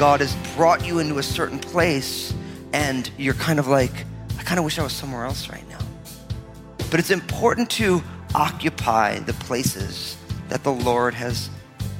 [0.00, 2.34] God has brought you into a certain place
[2.72, 3.92] and you're kind of like,
[4.38, 5.78] I kind of wish I was somewhere else right now.
[6.90, 8.02] But it's important to
[8.34, 10.16] occupy the places
[10.48, 11.50] that the Lord has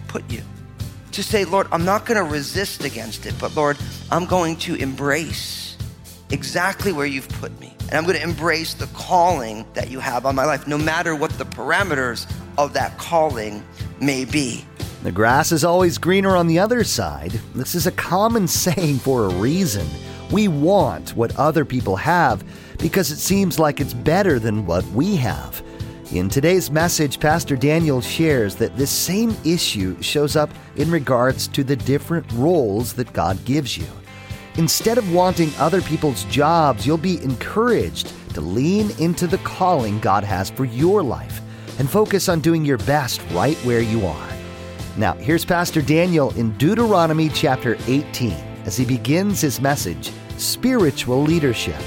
[0.08, 0.42] put you.
[1.12, 3.76] To say, Lord, I'm not going to resist against it, but Lord,
[4.10, 5.76] I'm going to embrace
[6.30, 7.74] exactly where you've put me.
[7.80, 11.16] And I'm going to embrace the calling that you have on my life, no matter
[11.16, 13.64] what the parameters of that calling
[14.00, 14.64] may be.
[15.02, 17.32] The grass is always greener on the other side.
[17.54, 19.86] This is a common saying for a reason.
[20.30, 22.44] We want what other people have
[22.78, 25.62] because it seems like it's better than what we have.
[26.12, 31.62] In today's message, Pastor Daniel shares that this same issue shows up in regards to
[31.62, 33.86] the different roles that God gives you.
[34.56, 40.24] Instead of wanting other people's jobs, you'll be encouraged to lean into the calling God
[40.24, 41.40] has for your life
[41.78, 44.28] and focus on doing your best right where you are.
[44.96, 48.32] Now, here's Pastor Daniel in Deuteronomy chapter 18
[48.64, 51.80] as he begins his message Spiritual Leadership.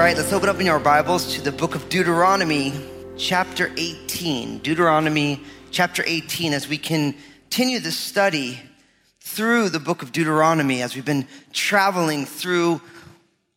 [0.00, 2.72] Right, let's open up in our Bibles to the book of Deuteronomy,
[3.18, 4.60] chapter 18.
[4.60, 8.58] Deuteronomy, chapter 18, as we continue the study
[9.20, 12.80] through the book of Deuteronomy, as we've been traveling through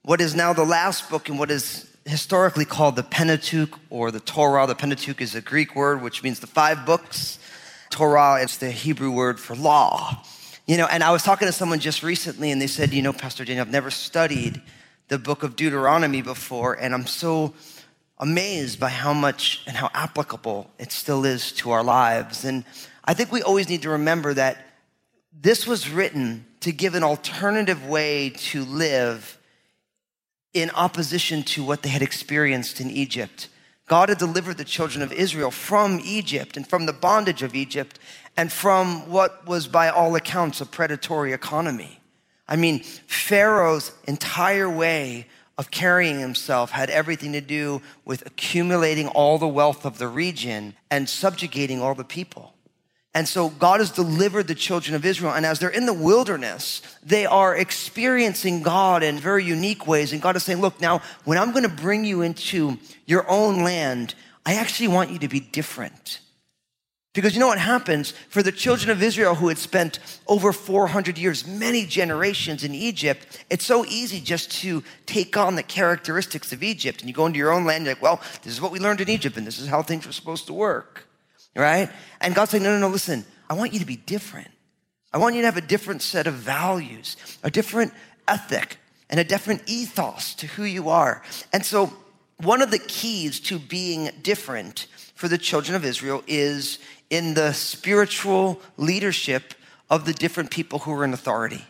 [0.02, 4.19] what is now the last book in what is historically called the Pentateuch or the
[4.19, 4.67] Torah.
[4.67, 7.39] The Pentateuch is a Greek word which means the five books.
[7.89, 10.21] Torah is the Hebrew word for law.
[10.67, 13.14] You know, and I was talking to someone just recently and they said, you know,
[13.14, 14.61] Pastor Daniel, I've never studied
[15.14, 17.53] the book of Deuteronomy before, and I'm so
[18.17, 22.43] amazed by how much and how applicable it still is to our lives.
[22.43, 22.65] And
[23.05, 24.65] I think we always need to remember that
[25.32, 29.38] this was written to give an alternative way to live
[30.52, 33.49] in opposition to what they had experienced in Egypt.
[33.86, 37.99] God had delivered the children of Israel from Egypt and from the bondage of Egypt
[38.36, 41.99] and from what was, by all accounts, a predatory economy.
[42.53, 45.25] I mean, Pharaoh's entire way
[45.58, 50.75] of carrying himself had everything to do with accumulating all the wealth of the region
[50.91, 52.53] and subjugating all the people.
[53.15, 55.33] And so God has delivered the children of Israel.
[55.33, 60.14] And as they're in the wilderness, they are experiencing God in very unique ways.
[60.14, 62.77] And God is saying, look, now when I'm going to bring you into
[63.08, 64.14] your own land,
[64.45, 66.20] I actually want you to be different.
[67.14, 71.18] Because you know what happens for the children of Israel who had spent over 400
[71.18, 76.64] years, many generations in Egypt, it's so easy just to take on the characteristics of
[76.64, 77.02] Egypt.
[77.02, 79.00] And you go into your own land, you're like, well, this is what we learned
[79.00, 81.08] in Egypt, and this is how things were supposed to work
[81.56, 81.90] right?
[82.22, 84.50] And God's saying, no, no, no, listen, I want you to be different.
[85.12, 87.94] I want you to have a different set of values, a different
[88.28, 88.78] ethic,
[89.10, 91.22] and a different ethos to who you are.
[91.52, 91.94] And so,
[92.38, 94.88] one of the keys to being different
[95.23, 96.80] for the children of Israel is
[97.10, 99.54] in the spiritual leadership
[99.89, 101.64] of the different people who are in authority.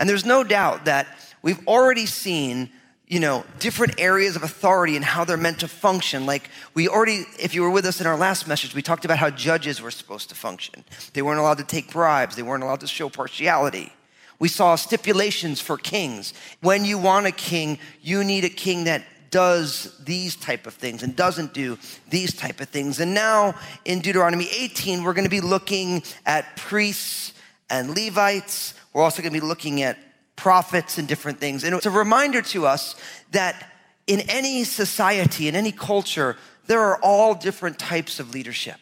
[0.00, 1.06] And there's no doubt that
[1.42, 2.70] we've already seen
[3.06, 6.26] you know, different areas of authority and how they're meant to function.
[6.26, 9.18] Like we already, if you were with us in our last message, we talked about
[9.18, 10.82] how judges were supposed to function.
[11.12, 12.34] They weren't allowed to take bribes.
[12.34, 13.92] They weren't allowed to show partiality.
[14.40, 16.34] We saw stipulations for kings.
[16.62, 21.02] When you want a king, you need a king that does these type of things
[21.02, 21.76] and doesn't do
[22.08, 23.00] these type of things.
[23.00, 27.32] And now in Deuteronomy 18, we're going to be looking at priests
[27.68, 28.74] and Levites.
[28.92, 29.98] We're also going to be looking at
[30.36, 31.64] prophets and different things.
[31.64, 32.94] And it's a reminder to us
[33.32, 33.72] that
[34.06, 38.78] in any society, in any culture, there are all different types of leadership.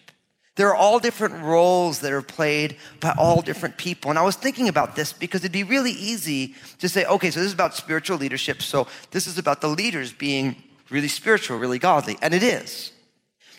[0.56, 4.11] There are all different roles that are played by all different people.
[4.11, 7.41] And I was thinking about this because it'd be really easy to say, okay, so
[7.41, 8.60] this is about spiritual leadership.
[8.60, 10.57] So this is about the leaders being
[10.91, 12.19] really spiritual, really godly.
[12.21, 12.92] And it is.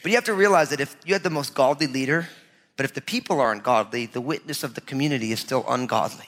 [0.03, 2.27] But you have to realize that if you had the most godly leader,
[2.75, 6.27] but if the people aren't godly, the witness of the community is still ungodly.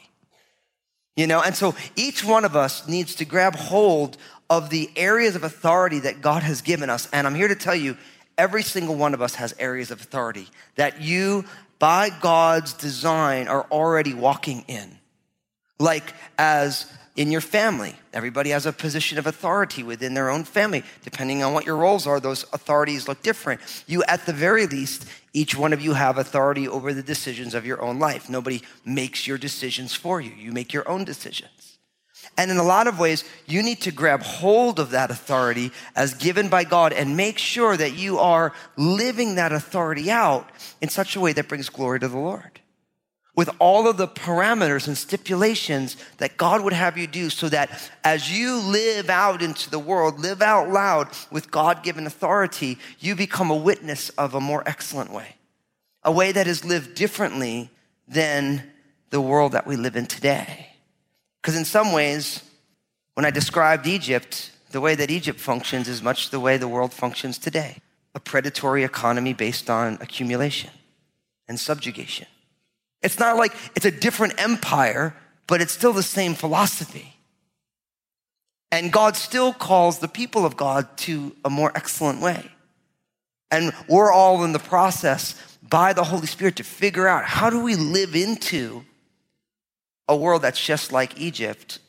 [1.16, 4.18] You know, and so each one of us needs to grab hold
[4.50, 7.08] of the areas of authority that God has given us.
[7.12, 7.98] And I'm here to tell you,
[8.38, 11.46] every single one of us has areas of authority that you,
[11.80, 14.98] by God's design, are already walking in.
[15.80, 17.96] Like as in your family.
[18.12, 20.84] Everybody has a position of authority within their own family.
[21.04, 23.62] Depending on what your roles are, those authorities look different.
[23.88, 27.66] You, at the very least, each one of you have authority over the decisions of
[27.66, 28.30] your own life.
[28.30, 31.73] Nobody makes your decisions for you, you make your own decisions.
[32.38, 36.14] And in a lot of ways, you need to grab hold of that authority as
[36.16, 40.50] given by God and make sure that you are living that authority out
[40.82, 42.60] in such a way that brings glory to the Lord
[43.36, 47.92] with all of the parameters and stipulations that God would have you do so that
[48.04, 53.16] as you live out into the world, live out loud with God given authority, you
[53.16, 55.36] become a witness of a more excellent way,
[56.04, 57.72] a way that is lived differently
[58.08, 58.64] than
[59.10, 60.73] the world that we live in today.
[61.44, 62.42] Because in some ways,
[63.16, 66.94] when I described Egypt, the way that Egypt functions is much the way the world
[66.94, 67.78] functions today
[68.16, 70.70] a predatory economy based on accumulation
[71.48, 72.28] and subjugation.
[73.02, 75.16] It's not like it's a different empire,
[75.48, 77.16] but it's still the same philosophy.
[78.72, 82.52] And God still calls the people of God to a more excellent way.
[83.50, 85.36] And we're all in the process
[85.68, 88.86] by the Holy Spirit to figure out how do we live into
[90.08, 91.80] a world that's just like Egypt,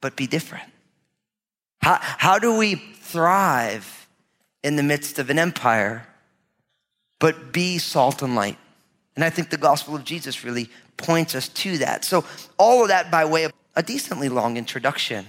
[0.00, 0.70] but be different?
[1.82, 4.08] How, how do we thrive
[4.62, 6.06] in the midst of an empire,
[7.18, 8.58] but be salt and light?
[9.16, 12.04] And I think the gospel of Jesus really points us to that.
[12.04, 12.24] So,
[12.58, 15.26] all of that by way of a decently long introduction.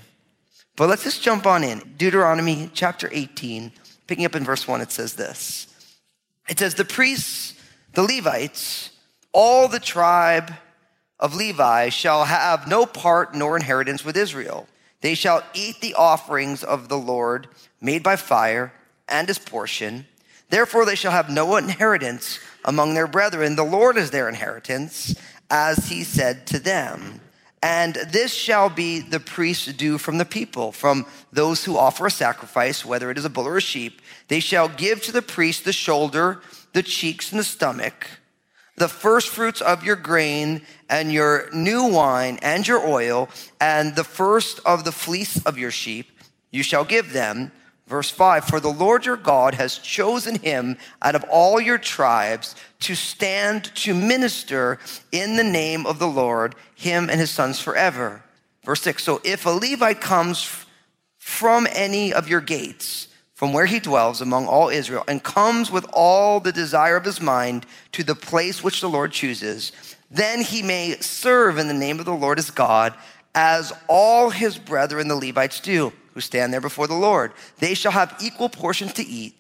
[0.76, 1.80] But let's just jump on in.
[1.98, 3.72] Deuteronomy chapter 18,
[4.08, 5.68] picking up in verse 1, it says this
[6.50, 7.54] It says, The priests,
[7.94, 8.92] the Levites,
[9.34, 10.54] all the tribe
[11.22, 14.68] of Levi shall have no part nor inheritance with Israel.
[15.02, 17.48] They shall eat the offerings of the Lord
[17.80, 18.74] made by fire
[19.08, 20.08] and his portion.
[20.50, 23.56] Therefore, they shall have no inheritance among their brethren.
[23.56, 25.16] The Lord is their inheritance,
[25.50, 27.22] as he said to them.
[27.64, 32.12] And this shall be the priest's due from the people, from those who offer a
[32.12, 34.02] sacrifice, whether it is a bull or a sheep.
[34.30, 36.42] They shall give to the priest the shoulder,
[36.74, 38.08] the cheeks, and the stomach,
[38.78, 43.30] the first fruits of your grain, and your new wine, and your oil,
[43.60, 46.12] and the first of the fleece of your sheep.
[46.52, 47.52] You shall give them
[47.92, 52.56] Verse 5 For the Lord your God has chosen him out of all your tribes
[52.80, 54.80] to stand to minister
[55.12, 58.24] in the name of the Lord, him and his sons forever.
[58.64, 60.66] Verse 6 So if a Levite comes
[61.18, 63.10] from any of your gates,
[63.42, 67.20] from where he dwells among all Israel, and comes with all the desire of his
[67.20, 69.72] mind to the place which the Lord chooses,
[70.12, 72.94] then he may serve in the name of the Lord his God,
[73.34, 77.32] as all his brethren the Levites do who stand there before the Lord.
[77.58, 79.36] They shall have equal portions to eat,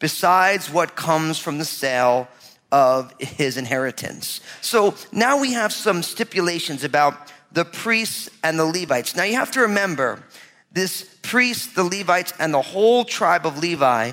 [0.00, 2.28] besides what comes from the sale
[2.70, 4.42] of his inheritance.
[4.60, 9.16] So now we have some stipulations about the priests and the Levites.
[9.16, 10.22] Now you have to remember
[10.72, 14.12] this priest, the Levites, and the whole tribe of Levi,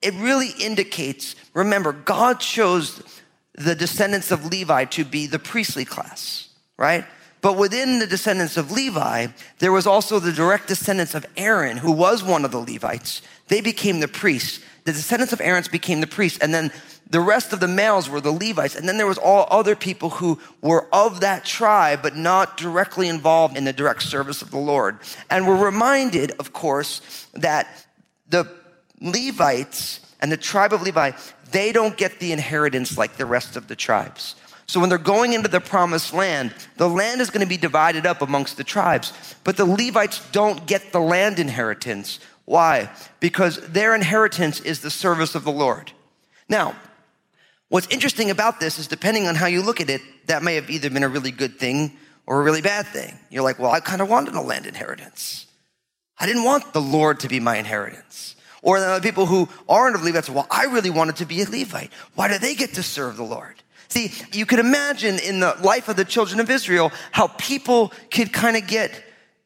[0.00, 3.02] it really indicates, remember, God chose
[3.54, 7.04] the descendants of Levi to be the priestly class, right?
[7.42, 9.26] But within the descendants of Levi,
[9.58, 13.20] there was also the direct descendants of Aaron, who was one of the Levites.
[13.48, 14.64] They became the priests.
[14.84, 16.38] The descendants of Aaron became the priests.
[16.38, 16.72] And then
[17.12, 18.74] the rest of the males were the Levites.
[18.74, 23.06] And then there was all other people who were of that tribe, but not directly
[23.06, 24.98] involved in the direct service of the Lord.
[25.28, 27.86] And we're reminded, of course, that
[28.30, 28.50] the
[29.02, 31.10] Levites and the tribe of Levi,
[31.50, 34.34] they don't get the inheritance like the rest of the tribes.
[34.66, 38.06] So when they're going into the promised land, the land is going to be divided
[38.06, 39.12] up amongst the tribes.
[39.44, 42.20] But the Levites don't get the land inheritance.
[42.46, 42.88] Why?
[43.20, 45.92] Because their inheritance is the service of the Lord.
[46.48, 46.74] Now,
[47.72, 50.68] what's interesting about this is depending on how you look at it, that may have
[50.68, 53.18] either been a really good thing or a really bad thing.
[53.30, 55.46] You're like, well, I kind of wanted a land inheritance.
[56.18, 58.36] I didn't want the Lord to be my inheritance.
[58.60, 61.90] Or the people who aren't of Levites, well, I really wanted to be a Levite.
[62.14, 63.54] Why do they get to serve the Lord?
[63.88, 68.34] See, you could imagine in the life of the children of Israel how people could
[68.34, 69.02] kind of get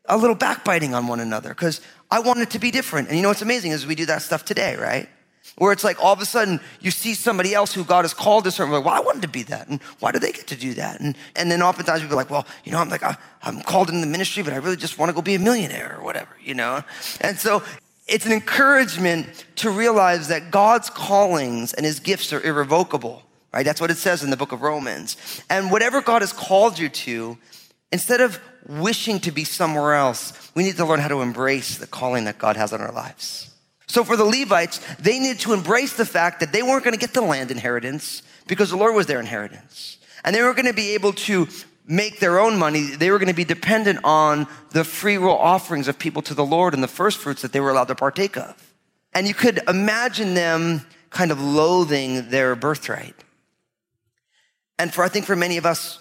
[0.06, 1.80] a little backbiting on one another because
[2.10, 3.06] I want it to be different.
[3.06, 5.08] And you know what's amazing is we do that stuff today, right?
[5.56, 8.44] Where it's like all of a sudden you see somebody else who God has called
[8.44, 9.68] to certain, like, well, I wanted to be that.
[9.68, 11.00] And why do they get to do that?
[11.00, 13.88] And, and then oftentimes people are like, well, you know, I'm like, I, I'm called
[13.88, 16.36] in the ministry, but I really just want to go be a millionaire or whatever,
[16.42, 16.82] you know?
[17.20, 17.62] And so
[18.06, 23.22] it's an encouragement to realize that God's callings and his gifts are irrevocable
[23.56, 23.64] right?
[23.64, 25.16] That's what it says in the book of Romans.
[25.48, 27.38] And whatever God has called you to,
[27.90, 31.86] instead of wishing to be somewhere else, we need to learn how to embrace the
[31.86, 33.55] calling that God has on our lives.
[33.88, 37.00] So for the Levites, they needed to embrace the fact that they weren't going to
[37.00, 39.98] get the land inheritance because the Lord was their inheritance.
[40.24, 41.46] And they were going to be able to
[41.86, 42.82] make their own money.
[42.82, 46.44] They were going to be dependent on the free will offerings of people to the
[46.44, 48.72] Lord and the first fruits that they were allowed to partake of.
[49.14, 53.14] And you could imagine them kind of loathing their birthright.
[54.78, 56.00] And for, I think for many of us,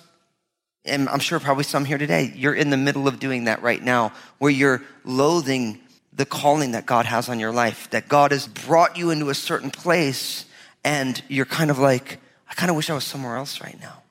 [0.84, 3.82] and I'm sure probably some here today, you're in the middle of doing that right
[3.82, 5.80] now, where you're loathing
[6.16, 9.36] the calling that God has on your life, that God has brought you into a
[9.36, 10.46] certain place,
[10.84, 12.20] and you're kind of like,
[12.50, 14.04] I kind of wish I was somewhere else right now.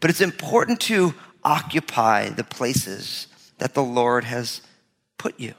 [0.00, 3.28] But it's important to occupy the places
[3.58, 4.60] that the Lord has
[5.18, 5.54] put you.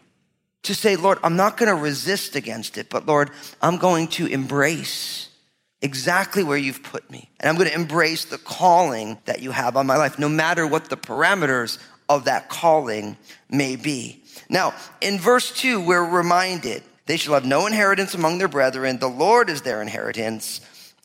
[0.64, 3.30] To say, Lord, I'm not going to resist against it, but Lord,
[3.62, 5.30] I'm going to embrace
[5.82, 7.30] exactly where you've put me.
[7.40, 10.66] And I'm going to embrace the calling that you have on my life, no matter
[10.66, 11.78] what the parameters
[12.10, 13.18] of that calling
[13.50, 14.24] may be.
[14.50, 19.00] Now, in verse 2, we're reminded they shall have no inheritance among their brethren.
[19.00, 20.62] The Lord is their inheritance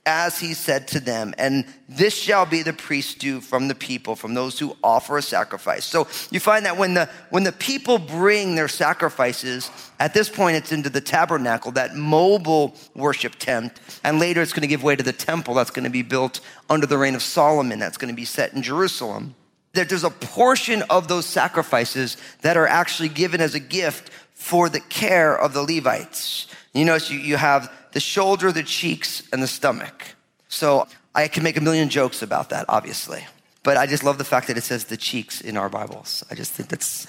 [0.06, 4.16] as he said to them, and this shall be the priest's due from the people,
[4.16, 5.84] from those who offer a sacrifice.
[5.84, 10.56] So you find that when the, when the people bring their sacrifices, at this point
[10.56, 14.96] it's into the tabernacle, that mobile worship tent, and later it's going to give way
[14.96, 18.12] to the temple that's going to be built under the reign of Solomon, that's going
[18.12, 19.34] to be set in Jerusalem.
[19.74, 24.68] That there's a portion of those sacrifices that are actually given as a gift for
[24.68, 26.48] the care of the Levites.
[26.72, 30.14] You notice you, you have the shoulder, the cheeks, and the stomach.
[30.48, 33.26] So I can make a million jokes about that, obviously.
[33.62, 36.24] But I just love the fact that it says the cheeks in our Bibles.
[36.30, 37.06] I just think that's,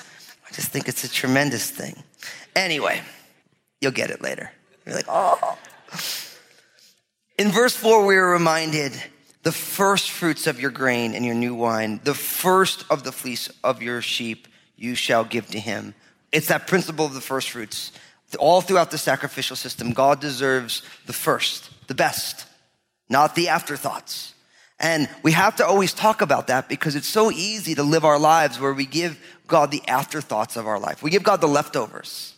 [0.47, 2.03] I just think it's a tremendous thing.
[2.55, 3.01] Anyway,
[3.79, 4.51] you'll get it later.
[4.85, 5.57] You're like, oh.
[7.37, 8.91] In verse four, we are reminded
[9.43, 13.49] the first fruits of your grain and your new wine, the first of the fleece
[13.63, 15.95] of your sheep, you shall give to him.
[16.31, 17.91] It's that principle of the first fruits
[18.37, 22.45] all throughout the sacrificial system, God deserves the first, the best,
[23.09, 24.33] not the afterthoughts.
[24.79, 28.17] And we have to always talk about that because it's so easy to live our
[28.17, 31.03] lives where we give God the afterthoughts of our life.
[31.03, 32.30] We give God the leftovers,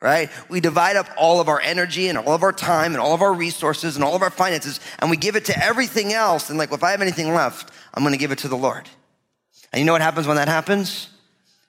[0.00, 0.30] right?
[0.48, 3.22] We divide up all of our energy and all of our time and all of
[3.22, 6.48] our resources and all of our finances and we give it to everything else.
[6.48, 8.56] And like, well, if I have anything left, I'm going to give it to the
[8.56, 8.88] Lord.
[9.72, 11.08] And you know what happens when that happens?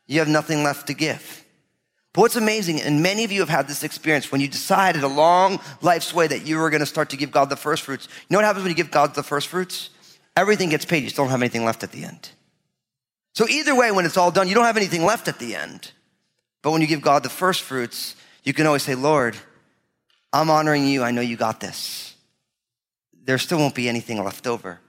[0.08, 1.46] You have nothing left to give.
[2.14, 5.08] But what's amazing, and many of you have had this experience when you decided a
[5.08, 8.10] long life's way that you were going to start to give God the first fruits.
[8.12, 9.92] You know what happens when you give God the first fruits?
[10.36, 11.04] Everything gets paid.
[11.04, 12.32] You still don't have anything left at the end.
[13.34, 15.92] So either way, when it's all done, you don't have anything left at the end.
[16.62, 19.36] But when you give God the first fruits, you can always say, Lord,
[20.34, 21.04] I'm honoring you.
[21.04, 22.16] I know you got this.
[23.24, 24.80] There still won't be anything left over,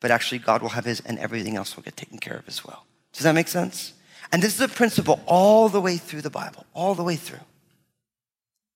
[0.00, 2.64] but actually God will have his and everything else will get taken care of as
[2.64, 2.84] well.
[3.12, 3.92] Does that make sense?
[4.32, 7.38] And this is a principle all the way through the Bible, all the way through.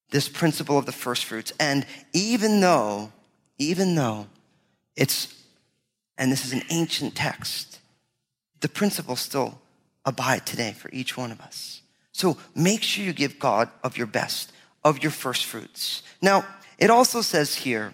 [0.09, 1.53] This principle of the first fruits.
[1.59, 3.11] And even though,
[3.57, 4.27] even though
[4.95, 5.33] it's,
[6.17, 7.79] and this is an ancient text,
[8.61, 9.59] the principle still
[10.05, 11.82] abide today for each one of us.
[12.13, 14.53] So make sure you give God of your best,
[14.83, 16.03] of your first fruits.
[16.21, 16.45] Now,
[16.77, 17.93] it also says here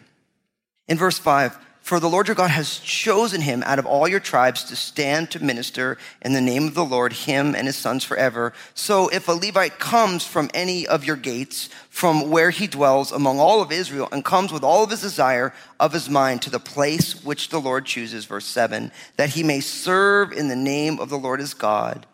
[0.88, 1.58] in verse 5
[1.90, 5.32] for the Lord your God has chosen him out of all your tribes to stand
[5.32, 8.54] to minister in the name of the Lord, him and his sons forever.
[8.76, 13.40] So if a Levite comes from any of your gates, from where he dwells among
[13.40, 16.60] all of Israel, and comes with all of his desire of his mind to the
[16.60, 21.10] place which the Lord chooses, verse 7, that he may serve in the name of
[21.10, 22.06] the Lord his God,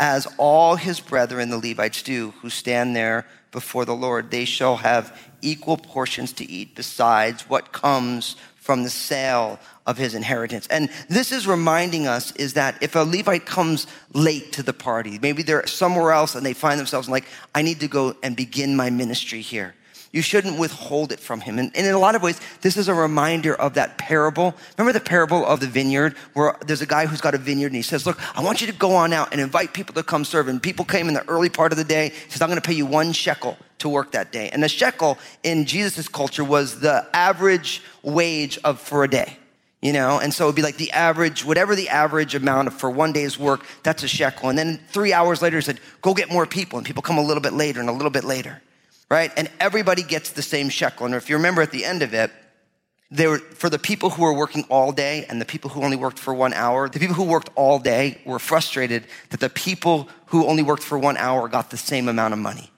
[0.00, 4.76] as all his brethren, the Levites, do, who stand there before the Lord, they shall
[4.76, 10.66] have equal portions to eat besides what comes from the sale of his inheritance.
[10.68, 15.18] And this is reminding us is that if a Levite comes late to the party,
[15.20, 18.76] maybe they're somewhere else and they find themselves like, I need to go and begin
[18.76, 19.74] my ministry here.
[20.12, 21.58] You shouldn't withhold it from him.
[21.58, 24.56] And, and, in a lot of ways, this is a reminder of that parable.
[24.76, 27.76] Remember the parable of the vineyard where there's a guy who's got a vineyard and
[27.76, 30.24] he says, look, I want you to go on out and invite people to come
[30.24, 30.48] serve.
[30.48, 32.08] And people came in the early part of the day.
[32.08, 34.50] He says, I'm going to pay you one shekel to work that day.
[34.50, 39.36] And the shekel in Jesus' culture was the average wage of for a day.
[39.80, 42.90] You know, and so it'd be like the average, whatever the average amount of for
[42.90, 44.50] one day's work, that's a shekel.
[44.50, 46.78] And then three hours later, he said, go get more people.
[46.78, 48.60] And people come a little bit later and a little bit later
[49.10, 49.32] right?
[49.36, 51.06] And everybody gets the same shekel.
[51.06, 52.30] And if you remember at the end of it,
[53.10, 55.96] they were, for the people who were working all day and the people who only
[55.96, 60.08] worked for one hour, the people who worked all day were frustrated that the people
[60.26, 62.70] who only worked for one hour got the same amount of money.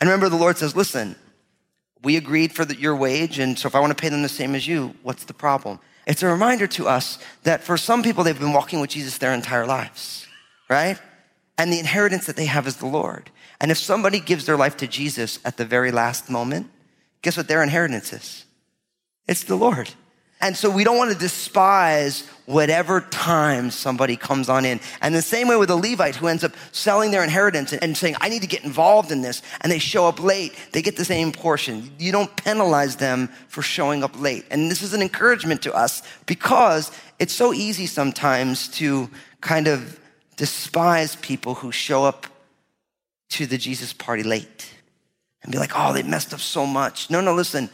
[0.00, 1.16] And remember, the Lord says, listen,
[2.02, 4.28] we agreed for the, your wage, and so if I want to pay them the
[4.28, 5.80] same as you, what's the problem?
[6.06, 9.34] It's a reminder to us that for some people, they've been walking with Jesus their
[9.34, 10.28] entire lives,
[10.70, 11.00] right?
[11.58, 13.30] And the inheritance that they have is the Lord.
[13.60, 16.70] And if somebody gives their life to Jesus at the very last moment,
[17.22, 18.44] guess what their inheritance is?
[19.26, 19.90] It's the Lord.
[20.40, 24.80] And so we don't want to despise whatever time somebody comes on in.
[25.00, 28.16] And the same way with the Levite who ends up selling their inheritance and saying,
[28.20, 31.06] I need to get involved in this, and they show up late, they get the
[31.06, 31.90] same portion.
[31.98, 34.44] You don't penalize them for showing up late.
[34.50, 39.08] And this is an encouragement to us because it's so easy sometimes to
[39.40, 39.98] kind of
[40.36, 42.26] despise people who show up
[43.30, 44.72] to the Jesus party late
[45.42, 47.10] and be like, oh, they messed up so much.
[47.10, 47.70] No, no, listen.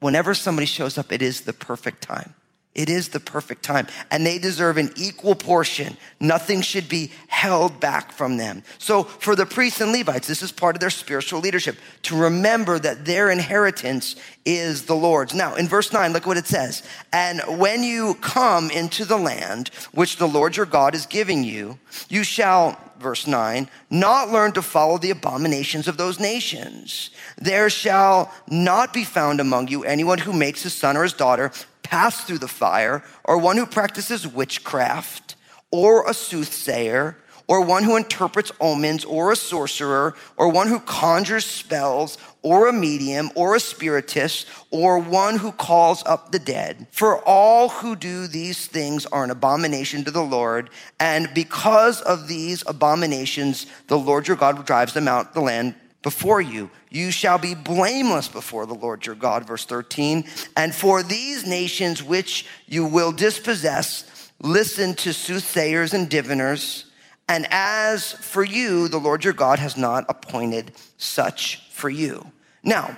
[0.00, 2.34] Whenever somebody shows up, it is the perfect time.
[2.72, 5.96] It is the perfect time, and they deserve an equal portion.
[6.20, 8.62] Nothing should be held back from them.
[8.78, 12.78] So, for the priests and Levites, this is part of their spiritual leadership to remember
[12.78, 15.34] that their inheritance is the Lord's.
[15.34, 16.84] Now, in verse 9, look what it says.
[17.12, 21.76] And when you come into the land which the Lord your God is giving you,
[22.08, 27.10] you shall, verse 9, not learn to follow the abominations of those nations.
[27.36, 31.50] There shall not be found among you anyone who makes his son or his daughter
[31.90, 35.34] pass through the fire, or one who practices witchcraft,
[35.72, 37.16] or a soothsayer,
[37.48, 42.72] or one who interprets omens, or a sorcerer, or one who conjures spells, or a
[42.72, 46.86] medium, or a spiritist, or one who calls up the dead.
[46.92, 50.70] For all who do these things are an abomination to the Lord,
[51.00, 56.40] and because of these abominations, the Lord your God drives them out the land before
[56.40, 56.70] you.
[56.90, 59.46] You shall be blameless before the Lord your God.
[59.46, 60.24] Verse 13.
[60.56, 66.86] And for these nations which you will dispossess, listen to soothsayers and diviners.
[67.28, 72.32] And as for you, the Lord your God has not appointed such for you.
[72.62, 72.96] Now,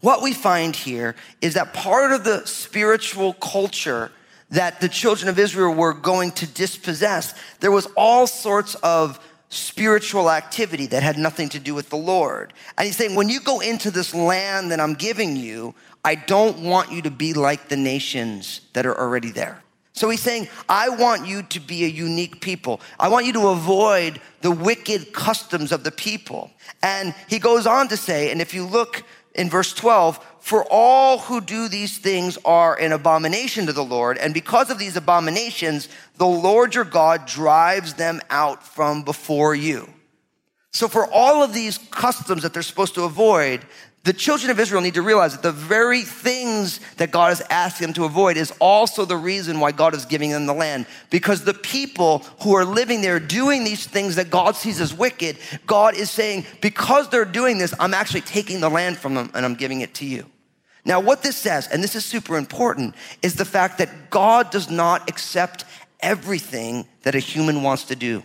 [0.00, 4.10] what we find here is that part of the spiritual culture
[4.50, 9.20] that the children of Israel were going to dispossess, there was all sorts of
[9.50, 12.52] spiritual activity that had nothing to do with the Lord.
[12.78, 16.62] And he's saying, when you go into this land that I'm giving you, I don't
[16.62, 19.62] want you to be like the nations that are already there.
[19.92, 22.80] So he's saying, I want you to be a unique people.
[22.98, 26.52] I want you to avoid the wicked customs of the people.
[26.82, 29.02] And he goes on to say, and if you look
[29.40, 34.18] in verse 12, for all who do these things are an abomination to the Lord,
[34.18, 39.88] and because of these abominations, the Lord your God drives them out from before you.
[40.72, 43.64] So, for all of these customs that they're supposed to avoid,
[44.02, 47.88] the children of Israel need to realize that the very things that God is asking
[47.88, 50.86] them to avoid is also the reason why God is giving them the land.
[51.10, 55.36] Because the people who are living there doing these things that God sees as wicked,
[55.66, 59.44] God is saying, because they're doing this, I'm actually taking the land from them and
[59.44, 60.24] I'm giving it to you.
[60.86, 64.70] Now, what this says, and this is super important, is the fact that God does
[64.70, 65.66] not accept
[66.00, 68.22] everything that a human wants to do.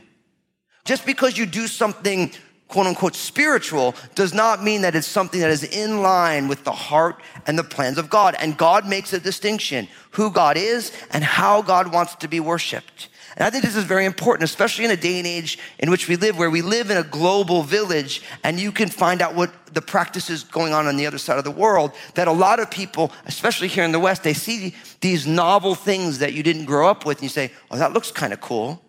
[0.85, 2.31] Just because you do something
[2.67, 6.71] quote unquote spiritual does not mean that it's something that is in line with the
[6.71, 8.35] heart and the plans of God.
[8.39, 13.09] And God makes a distinction who God is and how God wants to be worshiped.
[13.37, 16.07] And I think this is very important, especially in a day and age in which
[16.07, 19.51] we live, where we live in a global village and you can find out what
[19.73, 21.91] the practices going on on the other side of the world.
[22.13, 26.19] That a lot of people, especially here in the West, they see these novel things
[26.19, 28.81] that you didn't grow up with and you say, oh, that looks kind of cool.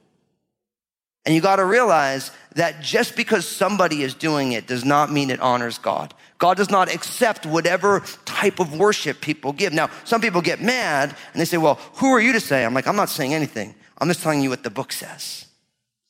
[1.27, 5.31] And you got to realize that just because somebody is doing it does not mean
[5.31, 6.15] it honors God.
[6.39, 9.73] God does not accept whatever type of worship people give.
[9.73, 12.65] Now, some people get mad and they say, Well, who are you to say?
[12.65, 13.75] I'm like, I'm not saying anything.
[13.99, 15.47] I'm just telling you what the book says.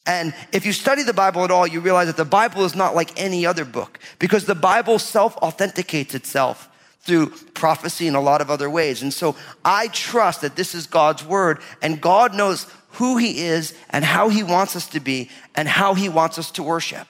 [0.04, 2.94] And if you study the Bible at all, you realize that the Bible is not
[2.94, 6.68] like any other book because the Bible self authenticates itself
[7.00, 9.02] through prophecy and a lot of other ways.
[9.02, 13.74] And so I trust that this is God's word and God knows who he is
[13.90, 17.06] and how he wants us to be and how he wants us to worship.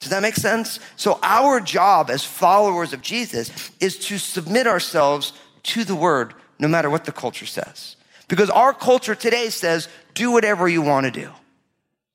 [0.00, 0.80] Does that make sense?
[0.96, 5.32] So our job as followers of Jesus is to submit ourselves
[5.64, 7.96] to the word no matter what the culture says.
[8.26, 11.30] Because our culture today says, do whatever you want to do.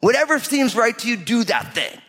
[0.01, 1.99] Whatever seems right to you, do that thing.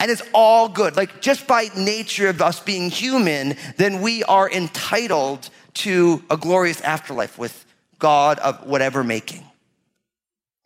[0.00, 0.96] And it's all good.
[0.96, 6.80] Like just by nature of us being human, then we are entitled to a glorious
[6.80, 7.66] afterlife with
[7.98, 9.44] God of whatever making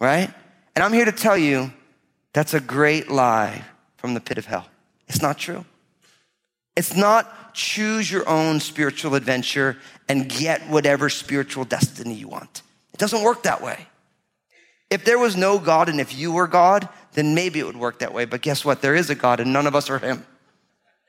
[0.01, 0.33] right?
[0.75, 1.73] And I'm here to tell you
[2.33, 3.65] that's a great lie
[3.97, 4.67] from the pit of hell.
[5.07, 5.65] It's not true.
[6.77, 9.77] It's not choose your own spiritual adventure
[10.09, 12.63] and get whatever spiritual destiny you want.
[12.95, 13.87] It doesn't work that way.
[14.89, 17.99] If there was no God and if you were God, then maybe it would work
[18.01, 18.25] that way.
[18.25, 18.83] But guess what?
[18.83, 20.25] There is a God and none of us are him.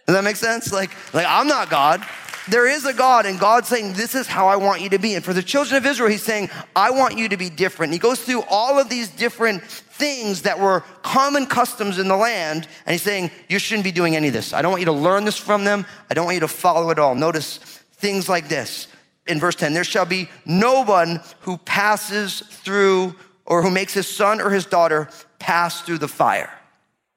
[0.07, 0.73] Does that make sense?
[0.73, 2.05] Like, like I'm not God
[2.49, 5.15] there is a God, and God's saying, This is how I want you to be.
[5.15, 7.93] And for the children of Israel, He's saying, I want you to be different.
[7.93, 12.67] He goes through all of these different things that were common customs in the land,
[12.85, 14.53] and He's saying, You shouldn't be doing any of this.
[14.53, 15.85] I don't want you to learn this from them.
[16.09, 17.15] I don't want you to follow it all.
[17.15, 17.57] Notice
[17.93, 18.87] things like this
[19.27, 24.07] in verse 10 there shall be no one who passes through or who makes his
[24.07, 26.51] son or his daughter pass through the fire.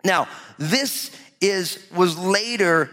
[0.05, 1.11] Now, this
[1.41, 2.91] is was later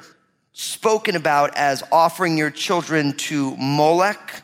[0.62, 4.44] spoken about as offering your children to Molech.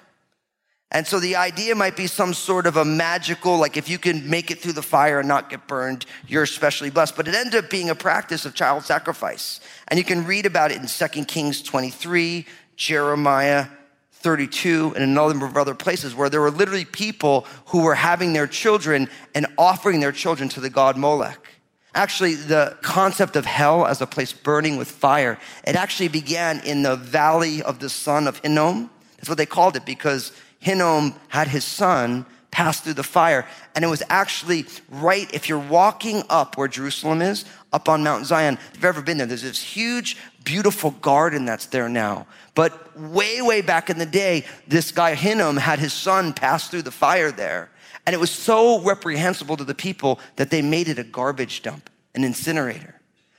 [0.89, 4.27] And so the idea might be some sort of a magical, like if you can
[4.27, 7.15] make it through the fire and not get burned, you're especially blessed.
[7.15, 9.59] But it ended up being a practice of child sacrifice.
[9.89, 13.67] And you can read about it in 2 Kings 23, Jeremiah
[14.13, 18.33] 32, and a number of other places where there were literally people who were having
[18.33, 21.56] their children and offering their children to the god Molech.
[21.95, 26.83] Actually, the concept of hell as a place burning with fire, it actually began in
[26.83, 28.89] the valley of the son of Hinnom.
[29.17, 33.45] That's what they called it because Hinnom had his son pass through the fire.
[33.75, 38.25] And it was actually right, if you're walking up where Jerusalem is, up on Mount
[38.25, 42.25] Zion, if you've ever been there, there's this huge, beautiful garden that's there now.
[42.55, 46.83] But way, way back in the day, this guy Hinnom had his son pass through
[46.83, 47.69] the fire there.
[48.07, 51.89] And it was so reprehensible to the people that they made it a garbage dump,
[52.15, 52.95] an incinerator.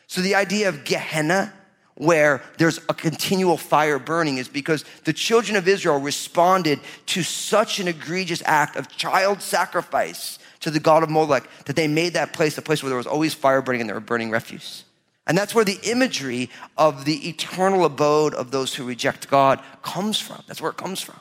[0.07, 1.55] So the idea of Gehenna,
[1.95, 7.81] where there's a continual fire burning, is because the children of Israel responded to such
[7.81, 12.35] an egregious act of child sacrifice to the god of Molech that they made that
[12.35, 14.85] place a place where there was always fire burning and they were burning refuse.
[15.27, 20.21] And that's where the imagery of the eternal abode of those who reject God comes
[20.21, 20.43] from.
[20.47, 21.21] That's where it comes from.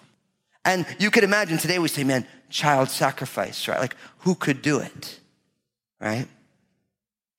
[0.68, 3.80] And you could imagine today we say, man, child sacrifice, right?
[3.80, 5.18] Like, who could do it,
[6.02, 6.28] right?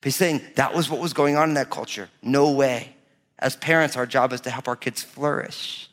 [0.02, 2.08] He's saying that was what was going on in that culture.
[2.22, 2.96] No way.
[3.38, 5.90] As parents, our job is to help our kids flourish.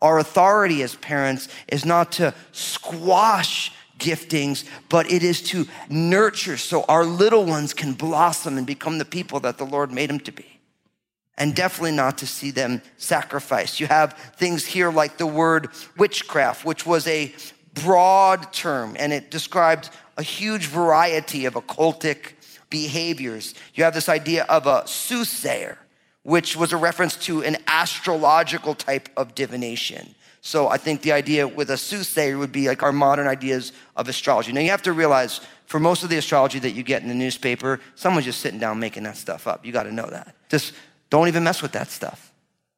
[0.00, 6.84] Our authority as parents is not to squash giftings, but it is to nurture so
[6.88, 10.32] our little ones can blossom and become the people that the Lord made them to
[10.32, 10.51] be.
[11.38, 13.80] And definitely not to see them sacrificed.
[13.80, 17.34] You have things here like the word witchcraft, which was a
[17.74, 22.34] broad term and it described a huge variety of occultic
[22.70, 23.54] behaviors.
[23.74, 25.78] You have this idea of a soothsayer,
[26.22, 30.14] which was a reference to an astrological type of divination.
[30.40, 34.08] So I think the idea with a soothsayer would be like our modern ideas of
[34.08, 34.52] astrology.
[34.52, 37.14] Now you have to realize for most of the astrology that you get in the
[37.14, 39.64] newspaper, someone's just sitting down making that stuff up.
[39.64, 40.34] You got to know that.
[40.48, 40.74] Just
[41.12, 42.32] don't even mess with that stuff.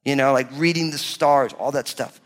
[0.04, 2.20] You know, like reading the stars, all that stuff.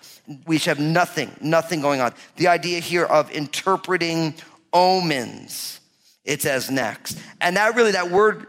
[0.47, 2.15] We should have nothing, nothing going on.
[2.37, 4.33] The idea here of interpreting
[4.73, 5.81] omens,
[6.25, 7.19] it's as next.
[7.43, 8.47] And that really, that word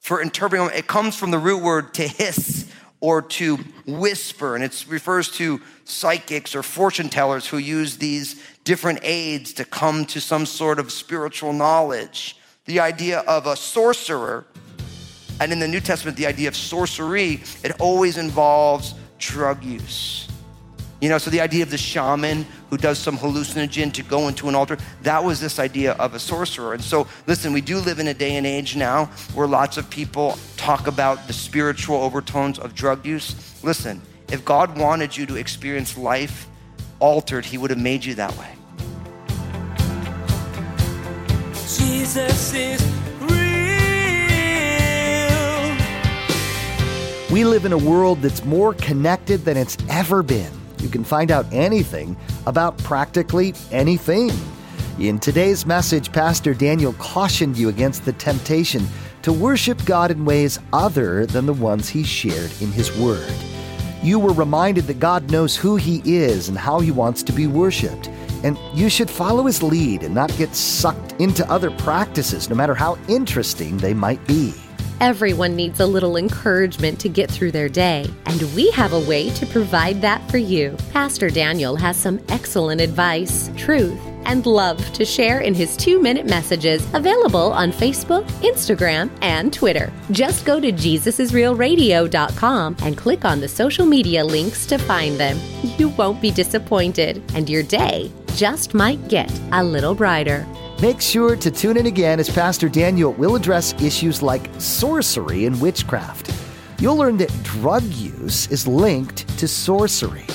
[0.00, 4.84] for interpreting, it comes from the root word to hiss or to whisper, and it
[4.88, 10.44] refers to psychics or fortune tellers who use these different aids to come to some
[10.44, 12.36] sort of spiritual knowledge.
[12.64, 14.44] The idea of a sorcerer,
[15.40, 20.28] and in the New Testament, the idea of sorcery, it always involves drug use.
[21.00, 24.48] You know, so the idea of the shaman who does some hallucinogen to go into
[24.48, 26.72] an altar, that was this idea of a sorcerer.
[26.72, 29.90] And so, listen, we do live in a day and age now where lots of
[29.90, 33.62] people talk about the spiritual overtones of drug use.
[33.62, 34.00] Listen,
[34.32, 36.48] if God wanted you to experience life
[36.98, 38.50] altered, He would have made you that way.
[41.52, 42.95] Jesus is
[47.36, 50.50] We live in a world that's more connected than it's ever been.
[50.78, 54.30] You can find out anything about practically anything.
[54.98, 58.88] In today's message, Pastor Daniel cautioned you against the temptation
[59.20, 63.30] to worship God in ways other than the ones he shared in his word.
[64.02, 67.46] You were reminded that God knows who he is and how he wants to be
[67.46, 68.08] worshiped.
[68.44, 72.74] And you should follow his lead and not get sucked into other practices, no matter
[72.74, 74.54] how interesting they might be.
[74.98, 79.28] Everyone needs a little encouragement to get through their day, and we have a way
[79.34, 80.74] to provide that for you.
[80.90, 86.24] Pastor Daniel has some excellent advice, truth, and love to share in his two minute
[86.24, 89.92] messages available on Facebook, Instagram, and Twitter.
[90.12, 95.38] Just go to JesusIsRealRadio.com and click on the social media links to find them.
[95.76, 100.46] You won't be disappointed, and your day just might get a little brighter.
[100.82, 105.58] Make sure to tune in again as Pastor Daniel will address issues like sorcery and
[105.58, 106.30] witchcraft.
[106.78, 110.26] You'll learn that drug use is linked to sorcery.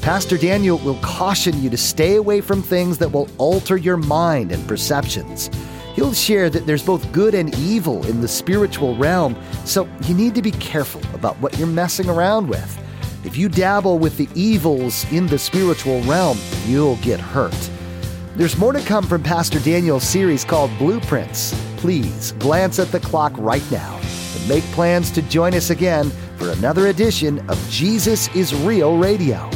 [0.00, 4.52] Pastor Daniel will caution you to stay away from things that will alter your mind
[4.52, 5.50] and perceptions.
[5.94, 9.36] He'll share that there's both good and evil in the spiritual realm,
[9.66, 12.78] so you need to be careful about what you're messing around with.
[13.26, 17.70] If you dabble with the evils in the spiritual realm, you'll get hurt.
[18.40, 21.52] There's more to come from Pastor Daniel's series called Blueprints.
[21.76, 24.00] Please glance at the clock right now
[24.34, 29.50] and make plans to join us again for another edition of Jesus is Real Radio.